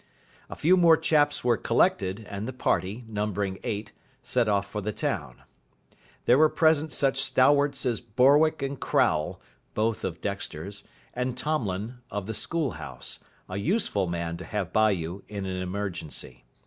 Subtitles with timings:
[0.49, 3.91] A few more chaps were collected, and the party, numbering eight,
[4.23, 5.43] set off for the town.
[6.25, 9.39] There were present such stalwarts as Borwick and Crowle,
[9.75, 10.83] both of Dexter's,
[11.13, 15.61] and Tomlin, of the School House, a useful man to have by you in an
[15.61, 16.45] emergency.